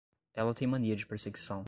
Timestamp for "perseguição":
1.05-1.59